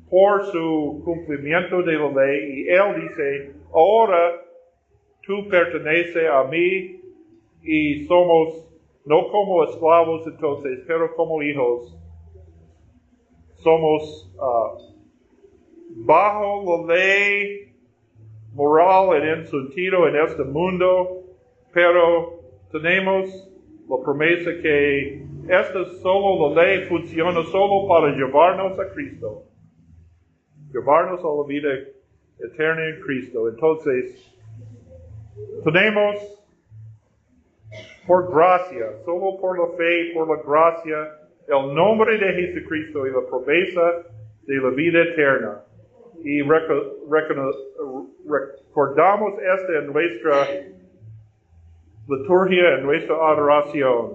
por 0.09 0.45
su 0.53 1.03
cumplimiento 1.05 1.83
de 1.83 1.95
la 1.95 2.09
ley 2.09 2.61
y 2.61 2.69
Él 2.69 3.09
dice, 3.09 3.53
ahora 3.73 4.41
tú 5.23 5.49
perteneces 5.49 6.31
a 6.31 6.45
mí 6.45 7.01
y 7.63 8.05
somos 8.05 8.67
no 9.07 9.29
como 9.31 9.65
esclavos 9.65 10.27
entonces, 10.27 10.81
pero 10.87 11.15
como 11.15 11.43
hijos. 11.43 11.97
Somos 13.55 14.33
uh, 14.37 16.05
bajo 16.05 16.87
la 16.87 16.95
ley 16.95 17.73
moral 18.53 19.17
en 19.23 19.29
el 19.29 19.47
sentido 19.47 20.09
en 20.09 20.17
este 20.17 20.43
mundo, 20.45 21.23
pero 21.73 22.41
tenemos 22.73 23.31
la 23.89 23.97
promesa 24.05 24.51
que 24.61 25.25
esta 25.49 25.85
solo 26.03 26.53
la 26.53 26.65
ley 26.65 26.87
funciona 26.87 27.43
solo 27.45 27.87
para 27.89 28.09
llevarnos 28.09 28.77
a 28.79 28.93
Cristo, 28.93 29.45
llevarnos 30.73 31.21
a 31.21 31.29
la 31.29 31.47
vida 31.47 31.69
eterna 32.41 32.89
en 32.89 33.01
Cristo. 33.03 33.49
Entonces, 33.49 34.37
tenemos 35.65 36.36
por 38.07 38.33
gracia, 38.33 38.87
solo 39.05 39.39
por 39.41 39.59
la 39.59 39.77
fe, 39.77 40.13
por 40.15 40.29
la 40.29 40.43
gracia, 40.43 41.19
el 41.49 41.75
nombre 41.75 42.19
de 42.19 42.33
Jesucristo 42.33 43.07
y 43.07 43.11
la 43.11 43.27
promesa 43.29 44.05
de 44.47 44.57
la 44.57 44.71
vida 44.71 45.03
eterna. 45.03 45.61
Y 46.25 46.43
recordamos 48.27 49.35
esto 49.39 49.73
en 49.73 49.93
nuestra 49.93 50.49
liturgia, 52.09 52.79
en 52.79 52.85
nuestra 52.85 53.15
adoración. 53.15 54.15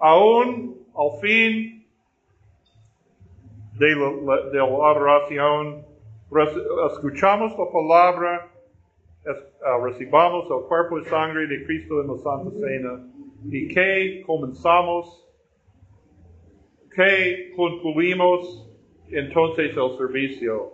Aún 0.00 0.78
al 0.94 1.20
fin 1.20 1.86
de 3.78 3.94
la, 3.94 4.36
de 4.50 4.58
la 4.58 4.64
adoración, 4.64 5.84
escuchamos 6.92 7.52
la 7.58 7.70
palabra 7.72 8.48
uh, 9.26 9.84
recibamos 9.84 10.44
el 10.50 10.66
cuerpo 10.68 10.98
y 10.98 11.04
sangre 11.06 11.46
de 11.46 11.64
Cristo 11.64 12.02
en 12.02 12.08
la 12.08 12.18
Santa 12.18 12.50
Cena 12.50 13.00
y 13.44 13.68
que 13.68 14.22
comenzamos, 14.26 15.26
que 16.94 17.52
concluimos 17.56 18.68
entonces 19.10 19.76
el 19.76 19.96
servicio 19.96 20.72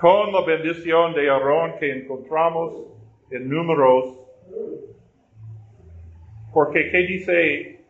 con 0.00 0.32
la 0.32 0.44
bendición 0.44 1.14
de 1.14 1.30
Aarón 1.30 1.74
que 1.78 1.92
encontramos 1.92 2.74
en 3.30 3.48
números. 3.48 4.20
Porque, 6.52 6.90
¿qué 6.90 6.98
dice 6.98 7.80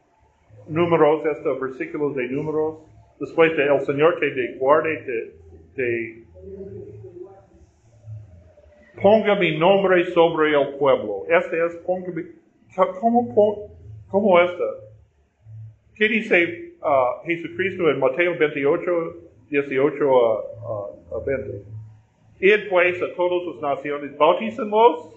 números, 0.68 1.24
este 1.26 1.48
versículo 1.60 2.10
de 2.10 2.28
números? 2.28 2.78
Después 3.20 3.56
de 3.56 3.64
el 3.64 3.80
Señor 3.80 4.18
que 4.20 4.30
te 4.30 4.56
guarde, 4.58 4.96
te, 5.04 5.74
te 5.74 6.24
ponga 9.00 9.34
mi 9.36 9.58
nombre 9.58 10.04
sobre 10.06 10.60
el 10.60 10.76
pueblo. 10.76 11.24
Este 11.28 11.66
es, 11.66 11.76
ponga 11.86 12.10
mi, 12.12 12.22
¿cómo, 13.00 13.73
cómo 14.14 14.38
esta? 14.38 14.64
¿Qué 15.96 16.08
dice 16.08 16.74
uh, 16.80 17.26
Jesucristo 17.26 17.90
en 17.90 17.98
Mateo 17.98 18.38
28, 18.38 18.80
18 19.50 20.04
a, 21.12 21.24
20? 21.26 21.64
Id 22.38 22.68
pues 22.70 23.02
a 23.02 23.12
todas 23.16 23.42
las 23.60 23.76
naciones, 23.76 24.16
bautícenlos 24.16 25.16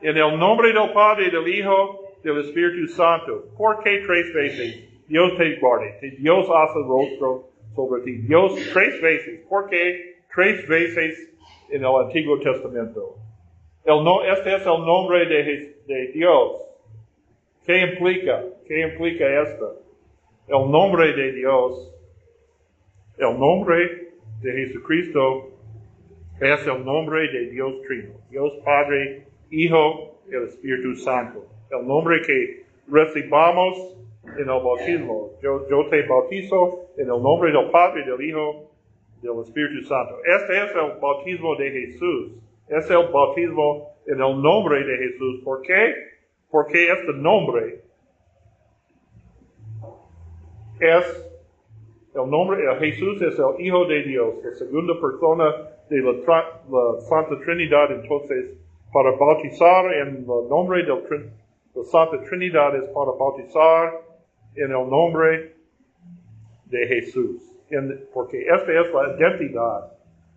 en 0.00 0.16
el 0.16 0.38
nombre 0.38 0.72
del 0.72 0.92
Padre, 0.94 1.30
del 1.30 1.46
Hijo, 1.46 2.00
del 2.22 2.40
Espíritu 2.40 2.86
Santo. 2.88 3.44
¿Por 3.54 3.82
qué 3.84 4.02
tres 4.06 4.32
veces? 4.32 5.06
Dios 5.06 5.36
te 5.36 5.56
guarde, 5.56 6.16
Dios 6.18 6.48
hace 6.48 6.78
rostro 6.88 7.50
sobre 7.74 8.02
ti. 8.04 8.12
Dios 8.26 8.54
tres 8.72 8.98
veces. 9.02 9.46
¿Por 9.46 9.68
qué 9.68 10.22
tres 10.34 10.66
veces 10.66 11.34
en 11.68 11.84
el 11.84 11.94
Antiguo 12.06 12.38
Testamento. 12.38 13.16
El 13.84 14.02
no, 14.02 14.24
este 14.24 14.56
es 14.56 14.62
el 14.62 14.86
nombre 14.86 15.26
de, 15.26 15.76
de 15.86 16.12
Dios. 16.14 16.73
¿Qué 17.64 17.80
implica? 17.80 18.44
¿Qué 18.66 18.82
implica 18.82 19.42
esto? 19.42 19.80
El 20.48 20.70
nombre 20.70 21.14
de 21.14 21.32
Dios, 21.32 21.94
el 23.16 23.38
nombre 23.38 24.12
de 24.42 24.52
Jesucristo 24.52 25.50
es 26.40 26.66
el 26.66 26.84
nombre 26.84 27.26
de 27.32 27.48
Dios 27.50 27.80
Trino. 27.86 28.14
Dios 28.30 28.52
Padre, 28.64 29.26
Hijo 29.50 30.20
el 30.30 30.48
Espíritu 30.48 30.94
Santo. 30.96 31.46
El 31.70 31.86
nombre 31.86 32.20
que 32.22 32.64
recibamos 32.88 33.96
en 34.36 34.40
el 34.40 34.46
bautismo. 34.46 35.30
Yo, 35.42 35.66
yo 35.70 35.88
te 35.88 36.02
bautizo 36.02 36.90
en 36.98 37.04
el 37.04 37.22
nombre 37.22 37.50
del 37.50 37.70
Padre, 37.70 38.04
del 38.04 38.20
Hijo 38.20 38.70
del 39.22 39.40
Espíritu 39.40 39.86
Santo. 39.86 40.18
Este 40.24 40.64
es 40.64 40.70
el 40.74 41.00
bautismo 41.00 41.56
de 41.56 41.70
Jesús. 41.70 42.32
Es 42.68 42.90
el 42.90 43.08
bautismo 43.10 43.94
en 44.06 44.20
el 44.20 44.42
nombre 44.42 44.84
de 44.84 44.98
Jesús. 44.98 45.40
¿Por 45.44 45.62
qué? 45.62 46.13
Porque 46.54 46.86
este 46.88 47.12
nombre 47.14 47.80
es 50.78 51.30
el 52.14 52.30
nombre, 52.30 52.62
Jesús 52.78 53.20
es 53.22 53.36
el 53.40 53.66
Hijo 53.66 53.84
de 53.86 54.04
Dios, 54.04 54.36
la 54.44 54.52
segunda 54.52 54.94
persona 55.00 55.52
de 55.90 56.00
la, 56.00 57.00
Santa 57.00 57.40
Trinidad. 57.44 57.90
Entonces, 57.90 58.56
para 58.92 59.10
bautizar 59.16 59.92
en 59.94 60.18
el 60.18 60.48
nombre 60.48 60.84
de 60.84 60.90
la 61.74 61.84
Santa 61.90 62.22
Trinidad 62.22 62.76
es 62.76 62.88
para 62.90 63.10
bautizar 63.18 64.00
en 64.54 64.70
el 64.70 64.88
nombre 64.88 65.56
de 66.66 66.86
Jesús 66.86 67.50
porque 68.12 68.42
esta 68.46 68.80
es 68.80 68.94
la 68.94 69.16
identidad 69.18 69.92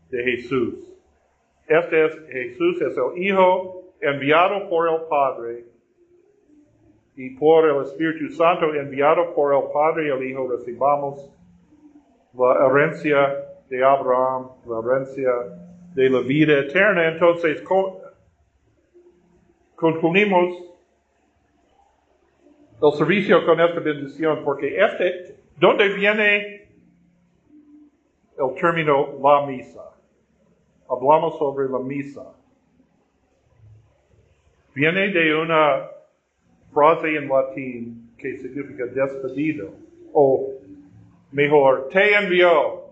de 0.10 0.24
Jesús. 0.24 0.92
Este 1.68 2.06
es 2.06 2.20
Jesús, 2.32 2.82
es 2.82 2.98
el 2.98 3.24
Hijo 3.24 3.84
enviado 4.02 4.68
por 4.68 4.90
el 4.90 5.02
Padre 5.08 5.77
y 7.18 7.32
por 7.32 7.68
el 7.68 7.82
Espíritu 7.82 8.30
Santo 8.34 8.74
enviado 8.76 9.34
por 9.34 9.54
el 9.54 9.72
Padre 9.74 10.08
y 10.08 10.12
el 10.12 10.24
Hijo 10.30 10.48
recibamos 10.48 11.30
la 12.34 12.68
herencia 12.68 13.18
de 13.70 13.84
Abraham, 13.84 14.50
la 14.68 14.80
herencia 14.80 15.30
de 15.96 16.10
la 16.12 16.22
vida 16.22 16.60
eterna. 16.60 17.08
Entonces, 17.08 17.64
concluimos 19.76 20.64
el 22.80 22.92
servicio 22.94 23.44
con 23.48 23.60
esta 23.60 23.80
bendición, 23.80 24.44
porque 24.46 24.78
este, 24.80 25.38
¿dónde 25.58 25.90
viene 25.96 26.68
el 28.38 28.54
término 28.62 29.18
la 29.20 29.48
misa. 29.48 29.84
Hablamos 30.88 31.38
sobre 31.40 31.68
la 31.68 31.80
misa. 31.80 32.34
Viene 34.76 35.10
de 35.10 35.34
una 35.34 35.97
frase 36.78 37.16
en 37.16 37.28
latín 37.28 38.14
que 38.20 38.38
significa 38.38 38.86
despedido, 38.86 39.72
o 40.14 40.54
mejor, 41.32 41.90
te 41.90 42.14
envió. 42.14 42.84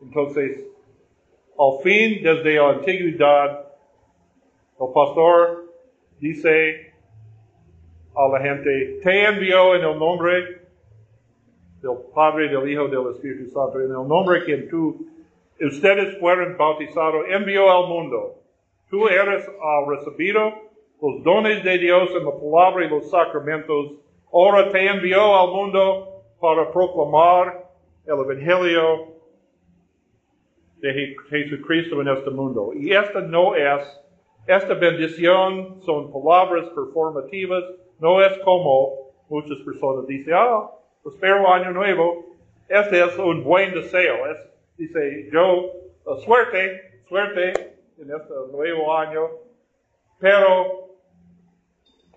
Entonces, 0.00 0.66
al 1.58 1.82
fin, 1.82 2.22
desde 2.22 2.54
la 2.54 2.70
antigüedad, 2.70 3.66
el 4.80 4.86
pastor 4.94 5.66
dice 6.20 6.94
a 8.14 8.28
la 8.28 8.40
gente, 8.40 9.00
te 9.02 9.24
envió 9.26 9.74
en 9.74 9.82
el 9.82 9.98
nombre 9.98 10.62
del 11.82 11.98
Padre, 12.14 12.48
del 12.48 12.66
Hijo, 12.66 12.88
del 12.88 13.14
Espíritu 13.14 13.50
Santo, 13.50 13.78
en 13.78 13.90
el 13.90 14.08
nombre 14.08 14.42
que 14.46 14.56
tú, 14.70 15.06
ustedes 15.60 16.18
fueron 16.18 16.56
bautizados, 16.56 17.26
envió 17.28 17.70
al 17.70 17.88
mundo. 17.88 18.36
Tú 18.88 19.06
eres 19.06 19.46
uh, 19.48 19.88
recibido 19.90 20.69
los 21.00 21.22
dones 21.24 21.64
de 21.64 21.78
Dios 21.78 22.10
en 22.10 22.24
la 22.24 22.32
palabra 22.32 22.84
y 22.84 22.88
los 22.88 23.10
sacramentos. 23.10 23.92
Ahora 24.32 24.70
te 24.70 24.86
envió 24.86 25.36
al 25.36 25.50
mundo 25.50 26.22
para 26.40 26.70
proclamar 26.70 27.64
el 28.06 28.12
Evangelio 28.12 29.08
de 30.78 31.16
Jesucristo 31.28 32.00
en 32.00 32.08
este 32.08 32.30
mundo. 32.30 32.72
Y 32.74 32.92
esta 32.92 33.20
no 33.20 33.54
es, 33.54 33.82
esta 34.46 34.74
bendición 34.74 35.80
son 35.82 36.12
palabras 36.12 36.68
performativas, 36.70 37.64
no 37.98 38.22
es 38.24 38.38
como 38.38 39.10
muchas 39.28 39.58
personas 39.64 40.06
dicen, 40.06 40.34
ah, 40.34 40.70
espero 41.06 41.52
año 41.52 41.70
nuevo. 41.70 42.26
Este 42.68 43.02
es 43.02 43.18
un 43.18 43.44
buen 43.44 43.74
deseo. 43.74 44.26
Es, 44.26 44.38
dice, 44.76 45.28
yo, 45.32 45.72
suerte, 46.24 47.02
suerte 47.08 47.52
en 47.98 48.10
este 48.10 48.34
nuevo 48.52 48.96
año, 48.96 49.28
pero 50.18 50.89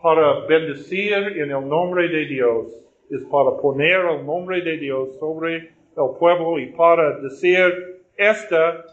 para 0.03 0.41
bendecir 0.47 1.13
en 1.13 1.49
el 1.49 1.65
nombre 1.65 2.09
de 2.09 2.25
Dios 2.25 2.77
es 3.09 3.21
para 3.31 3.55
poner 3.55 4.01
el 4.01 4.25
nombre 4.25 4.61
de 4.61 4.77
Dios 4.77 5.17
sobre 5.17 5.55
el 5.55 6.17
pueblo 6.19 6.59
y 6.59 6.65
para 6.73 7.19
decir, 7.19 8.01
esta, 8.17 8.83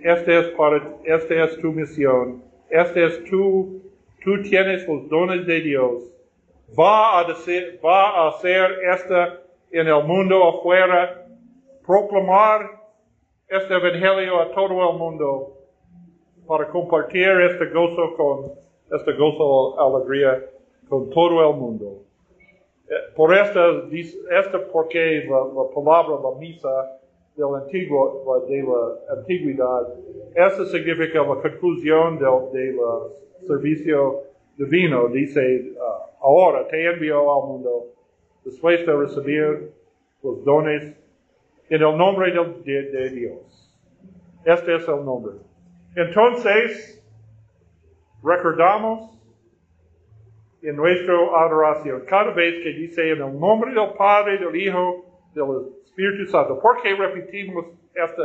esta 0.00 0.38
es 0.38 0.48
para, 0.48 0.96
esta 1.04 1.44
es 1.44 1.58
tu 1.60 1.72
misión, 1.72 2.44
esta 2.68 3.00
es 3.06 3.24
tu, 3.24 3.80
tú 4.22 4.42
tienes 4.42 4.86
los 4.86 5.08
dones 5.08 5.46
de 5.46 5.60
Dios, 5.62 6.12
va 6.78 7.20
a 7.20 7.24
decir, 7.24 7.80
va 7.82 8.10
a 8.10 8.28
hacer 8.28 8.70
esta 8.92 9.40
en 9.70 9.86
el 9.86 10.04
mundo 10.04 10.46
afuera, 10.46 11.26
proclamar 11.86 12.82
este 13.48 13.72
evangelio 13.72 14.40
a 14.40 14.50
todo 14.52 14.90
el 14.90 14.98
mundo 14.98 15.59
para 16.50 16.66
compartir 16.66 17.28
este 17.48 17.66
gozo 17.66 18.12
con, 18.16 18.50
este 18.98 19.12
gozo, 19.12 19.78
alegría 19.78 20.44
con 20.88 21.08
todo 21.10 21.48
el 21.48 21.56
mundo. 21.56 22.02
Eh, 22.88 23.12
por 23.14 23.32
esta, 23.32 23.60
esta 23.92 24.58
porque 24.72 25.28
la, 25.30 25.38
la 25.38 25.70
palabra, 25.72 26.18
la 26.20 26.36
misa 26.40 26.98
del 27.36 27.54
antiguo, 27.54 28.44
de 28.48 28.64
la 28.64 29.14
antigüedad, 29.16 29.94
esta 30.34 30.66
significa 30.66 31.22
la 31.22 31.40
conclusión 31.40 32.18
del 32.18 32.50
de 32.52 33.46
servicio 33.46 34.22
divino. 34.56 35.06
Dice, 35.06 35.70
uh, 35.76 36.26
ahora 36.26 36.66
te 36.66 36.84
envío 36.84 37.32
al 37.32 37.48
mundo 37.48 37.92
después 38.44 38.84
de 38.84 38.92
recibir 38.92 39.72
los 40.24 40.44
dones 40.44 40.96
en 41.68 41.80
el 41.80 41.96
nombre 41.96 42.32
de, 42.32 42.82
de, 42.90 43.10
Dios. 43.10 43.72
Este 44.44 44.74
es 44.74 44.88
el 44.88 45.04
nombre. 45.04 45.49
Entonces, 45.96 47.04
recordamos 48.22 49.18
en 50.62 50.76
nuestra 50.76 51.14
adoración, 51.14 52.04
cada 52.06 52.32
vez 52.32 52.62
que 52.62 52.70
dice 52.70 53.12
en 53.12 53.22
el 53.22 53.38
nombre 53.38 53.72
del 53.72 53.94
Padre, 53.94 54.38
del 54.38 54.54
Hijo, 54.54 55.04
del 55.34 55.72
Espíritu 55.84 56.30
Santo. 56.30 56.60
¿Por 56.60 56.82
qué 56.82 56.94
repetimos 56.94 57.66
esto 57.94 58.22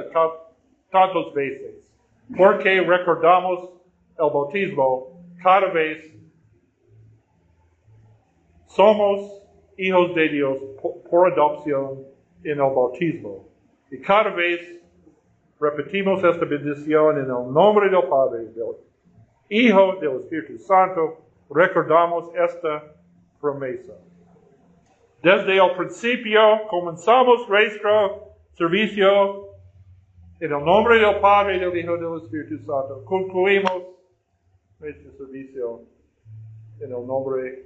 tantas 0.92 1.34
veces? 1.34 1.90
Porque 2.38 2.82
recordamos 2.82 3.70
el 4.18 4.32
bautismo 4.32 5.16
cada 5.42 5.68
vez 5.68 6.12
somos 8.68 9.42
hijos 9.78 10.16
de 10.16 10.30
Dios 10.30 10.58
por, 11.10 11.32
adopción 11.32 12.04
en 12.44 12.52
el 12.52 12.58
bautismo. 12.58 13.48
Y 13.90 14.00
cada 14.02 14.32
vez 14.32 14.82
repetimos 15.60 16.24
esta 16.24 16.46
bendición 16.46 17.18
en 17.18 17.26
el 17.26 17.54
nombre 17.54 17.90
del 17.90 18.04
Padre, 18.10 18.46
del 18.46 18.76
Hijo, 19.50 19.96
del 20.02 20.22
Espíritu 20.22 20.58
Santo, 20.60 21.18
recordamos 21.50 22.30
esta 22.36 22.96
promesa. 23.40 23.94
Desde 25.22 25.58
el 25.58 25.76
principio 25.78 26.40
comenzamos 26.70 27.48
nuestro 27.48 28.36
servicio 28.54 29.50
en 30.40 30.52
el 30.52 30.66
nombre 30.66 31.00
del 31.00 31.20
Padre, 31.20 31.60
del 31.60 31.78
Hijo 31.78 31.98
del 31.98 32.22
Espíritu 32.24 32.58
Santo. 32.60 33.04
Concluimos 33.06 33.84
nuestro 34.80 35.12
servicio 35.14 35.82
en 36.80 36.92
el 36.92 37.08
nombre 37.08 37.66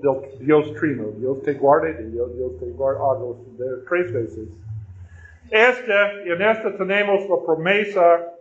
del 0.00 0.38
Dios 0.40 0.74
Trino. 0.74 1.10
Dios 1.18 1.42
te 1.42 1.54
guarde 1.54 2.04
Dios, 2.10 2.36
Dios 2.36 2.58
te 2.58 2.70
guarde 2.70 3.34
de 3.58 3.84
tres 3.88 4.12
veces. 4.12 4.48
Este, 5.50 6.32
en 6.32 6.42
esta 6.42 6.76
tenemos 6.76 7.28
la 7.28 7.44
promesa, 7.44 8.34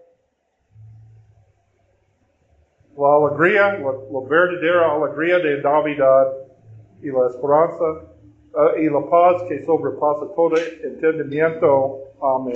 la 2.95 3.15
alegría, 3.15 3.79
la, 3.79 4.29
verdadera 4.29 4.93
alegría 4.93 5.39
de 5.39 5.59
Navidad 5.59 6.27
y 7.01 7.07
la 7.07 7.27
esperanza 7.27 7.83
uh, 8.53 8.77
y 8.77 8.89
la 8.91 9.09
paz 9.09 9.41
que 9.49 9.65
sobrepasa 9.65 10.27
todo 10.35 10.55
entendimiento. 10.83 11.99
Amén. 12.21 12.53